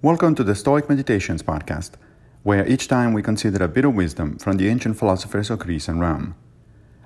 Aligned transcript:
Welcome 0.00 0.36
to 0.36 0.44
the 0.44 0.54
Stoic 0.54 0.88
Meditations 0.88 1.42
podcast, 1.42 1.94
where 2.44 2.64
each 2.68 2.86
time 2.86 3.12
we 3.12 3.20
consider 3.20 3.64
a 3.64 3.68
bit 3.68 3.84
of 3.84 3.96
wisdom 3.96 4.38
from 4.38 4.56
the 4.56 4.68
ancient 4.68 4.96
philosophers 4.96 5.50
of 5.50 5.58
Greece 5.58 5.88
and 5.88 6.00
Rome. 6.00 6.36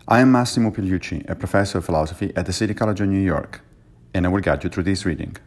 I 0.06 0.20
am 0.20 0.30
Massimo 0.30 0.70
Pigliucci, 0.70 1.26
a 1.26 1.34
professor 1.34 1.78
of 1.78 1.86
philosophy 1.86 2.34
at 2.36 2.44
the 2.44 2.52
City 2.52 2.74
College 2.74 3.00
of 3.00 3.08
New 3.08 3.22
York, 3.22 3.62
and 4.12 4.26
I 4.26 4.28
will 4.28 4.42
guide 4.42 4.62
you 4.62 4.68
through 4.68 4.82
this 4.82 5.06
reading. 5.06 5.38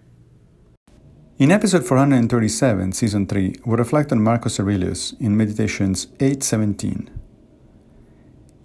In 1.37 1.51
episode 1.51 1.85
437, 1.85 2.93
season 2.93 3.27
3, 3.27 3.57
we 3.63 3.75
reflect 3.75 4.11
on 4.11 4.23
Marcus 4.23 4.59
Aurelius 4.59 5.13
in 5.19 5.37
Meditations 5.37 6.07
8:17. 6.19 7.11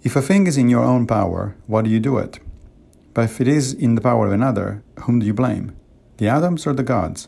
If 0.01 0.15
a 0.15 0.23
thing 0.23 0.47
is 0.47 0.57
in 0.57 0.69
your 0.69 0.83
own 0.83 1.05
power, 1.05 1.55
why 1.67 1.83
do 1.83 1.91
you 1.91 1.99
do 1.99 2.17
it? 2.17 2.39
But 3.13 3.25
if 3.25 3.39
it 3.39 3.47
is 3.47 3.73
in 3.75 3.93
the 3.93 4.01
power 4.01 4.25
of 4.25 4.33
another, 4.33 4.81
whom 5.01 5.19
do 5.19 5.27
you 5.27 5.35
blame? 5.35 5.73
The 6.17 6.29
atoms 6.29 6.65
or 6.65 6.73
the 6.73 6.81
gods? 6.81 7.27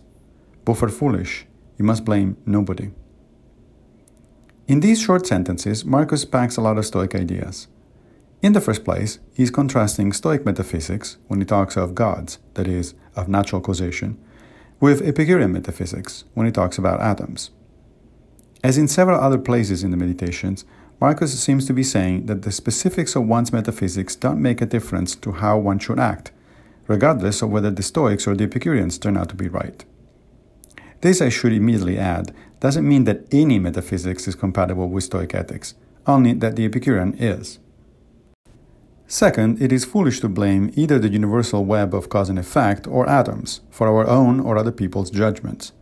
Both 0.66 0.84
are 0.84 0.90
foolish. 0.90 1.45
You 1.77 1.85
must 1.85 2.05
blame 2.05 2.38
nobody. 2.45 2.91
In 4.67 4.80
these 4.80 5.02
short 5.02 5.27
sentences, 5.27 5.84
Marcus 5.84 6.23
packs 6.23 6.55
a 6.55 6.62
lot 6.62 6.77
of 6.77 6.86
Stoic 6.86 7.16
ideas. 7.16 7.67
In 8.41 8.53
the 8.53 8.62
first 8.62 8.86
place, 8.86 9.20
he's 9.34 9.52
contrasting 9.52 10.14
Stoic 10.14 10.45
metaphysics, 10.45 11.17
when 11.28 11.39
he 11.39 11.45
talks 11.45 11.75
of 11.75 11.95
gods, 11.95 12.39
that 12.53 12.67
is, 12.67 12.94
of 13.16 13.28
natural 13.28 13.61
causation, 13.61 14.17
with 14.80 15.02
Epicurean 15.02 15.52
metaphysics, 15.52 16.23
when 16.33 16.45
he 16.45 16.52
talks 16.52 16.77
about 16.77 17.02
atoms. 17.02 17.52
As 18.64 18.77
in 18.77 18.88
several 18.88 19.20
other 19.20 19.38
places 19.38 19.83
in 19.83 19.92
the 19.92 19.98
Meditations, 19.98 20.64
Marcus 21.02 21.38
seems 21.38 21.66
to 21.67 21.73
be 21.73 21.83
saying 21.83 22.27
that 22.27 22.44
the 22.44 22.52
specifics 22.52 23.16
of 23.16 23.27
one's 23.27 23.52
metaphysics 23.52 24.16
don't 24.16 24.42
make 24.42 24.61
a 24.61 24.66
difference 24.66 25.16
to 25.16 25.33
how 25.33 25.58
one 25.58 25.80
should 25.80 26.00
act, 26.00 26.31
regardless 26.88 27.42
of 27.42 27.50
whether 27.50 27.72
the 27.72 27.83
Stoics 27.83 28.27
or 28.27 28.36
the 28.36 28.45
Epicureans 28.45 28.98
turn 28.98 29.17
out 29.17 29.27
to 29.30 29.36
be 29.36 29.50
right. 29.50 29.83
This, 31.03 31.21
I 31.21 31.27
should 31.27 31.51
immediately 31.51 31.97
add, 31.97 32.33
doesn't 32.61 32.87
mean 32.87 33.03
that 33.03 33.27
any 33.29 33.59
metaphysics 33.59 34.25
is 34.25 34.35
compatible 34.35 34.87
with 34.87 35.03
Stoic 35.03 35.35
ethics, 35.35 35.75
only 36.07 36.31
that 36.35 36.55
the 36.55 36.63
Epicurean 36.63 37.13
is. 37.15 37.59
Second, 39.05 39.61
it 39.61 39.73
is 39.73 39.83
foolish 39.83 40.21
to 40.21 40.29
blame 40.29 40.71
either 40.75 40.97
the 40.97 41.09
universal 41.09 41.65
web 41.65 41.93
of 41.93 42.07
cause 42.07 42.29
and 42.29 42.39
effect 42.39 42.87
or 42.87 43.09
atoms 43.09 43.59
for 43.69 43.89
our 43.89 44.07
own 44.07 44.39
or 44.39 44.57
other 44.57 44.71
people's 44.71 45.11
judgments. 45.11 45.73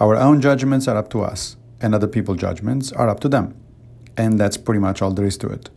Our 0.00 0.16
own 0.16 0.40
judgments 0.40 0.88
are 0.88 0.96
up 0.96 1.10
to 1.10 1.20
us, 1.20 1.56
and 1.82 1.94
other 1.94 2.08
people's 2.08 2.38
judgments 2.38 2.90
are 2.90 3.10
up 3.10 3.20
to 3.20 3.28
them. 3.28 3.54
And 4.16 4.40
that's 4.40 4.56
pretty 4.56 4.80
much 4.80 5.02
all 5.02 5.10
there 5.10 5.26
is 5.26 5.36
to 5.38 5.48
it. 5.48 5.68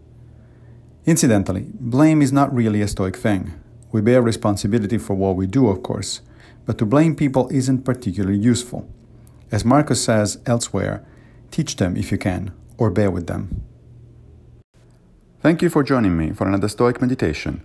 Incidentally, 1.05 1.65
blame 1.73 2.21
is 2.21 2.31
not 2.31 2.55
really 2.55 2.81
a 2.81 2.87
Stoic 2.87 3.17
thing. 3.17 3.51
We 3.91 3.99
bear 3.99 4.21
responsibility 4.21 4.97
for 4.97 5.13
what 5.13 5.35
we 5.35 5.45
do, 5.45 5.67
of 5.67 5.83
course, 5.83 6.21
but 6.67 6.77
to 6.77 6.85
blame 6.85 7.15
people 7.15 7.49
isn't 7.49 7.85
particularly 7.85 8.37
useful. 8.37 8.87
As 9.51 9.65
Marcus 9.65 10.03
says 10.03 10.37
elsewhere, 10.45 11.03
teach 11.49 11.77
them 11.77 11.95
if 11.95 12.11
you 12.11 12.17
can, 12.17 12.51
or 12.77 12.91
bear 12.91 13.09
with 13.09 13.25
them. 13.25 13.63
Thank 15.39 15.61
you 15.61 15.69
for 15.69 15.81
joining 15.81 16.17
me 16.17 16.33
for 16.33 16.45
another 16.45 16.67
Stoic 16.67 16.99
meditation. 16.99 17.63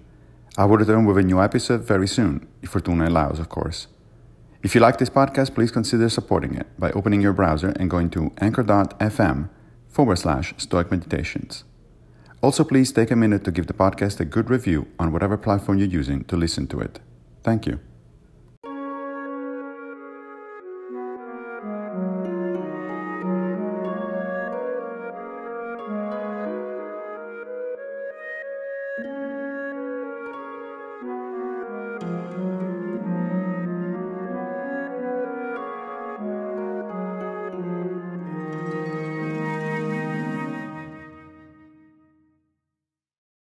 I 0.56 0.66
will 0.66 0.76
return 0.76 1.04
with 1.04 1.18
a 1.18 1.22
new 1.22 1.42
episode 1.42 1.82
very 1.82 2.06
soon, 2.06 2.46
if 2.62 2.70
Fortuna 2.70 3.08
allows, 3.08 3.40
of 3.40 3.48
course. 3.48 3.88
If 4.62 4.76
you 4.76 4.80
like 4.80 4.98
this 4.98 5.10
podcast, 5.10 5.54
please 5.54 5.72
consider 5.72 6.08
supporting 6.08 6.54
it 6.54 6.68
by 6.78 6.92
opening 6.92 7.20
your 7.20 7.32
browser 7.32 7.70
and 7.80 7.90
going 7.90 8.10
to 8.10 8.30
anchor.fm 8.38 9.48
forward 9.88 10.16
slash 10.16 10.54
Stoic 10.58 10.90
Meditations. 10.92 11.64
Also, 12.40 12.62
please 12.62 12.92
take 12.92 13.10
a 13.10 13.16
minute 13.16 13.42
to 13.44 13.50
give 13.50 13.66
the 13.66 13.72
podcast 13.72 14.20
a 14.20 14.24
good 14.24 14.48
review 14.50 14.86
on 14.98 15.10
whatever 15.10 15.36
platform 15.36 15.78
you're 15.78 15.88
using 15.88 16.22
to 16.24 16.36
listen 16.36 16.68
to 16.68 16.78
it. 16.80 17.00
Thank 17.42 17.66
you. 17.66 17.80